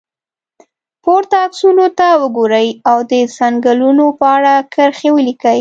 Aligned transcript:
پورته 1.03 1.35
عکسونو 1.47 1.85
ته 1.97 2.07
وګورئ 2.21 2.67
او 2.89 2.97
د 3.11 3.13
څنګلونو 3.37 4.05
په 4.19 4.25
اړه 4.35 4.53
کرښې 4.73 5.09
ولیکئ. 5.13 5.49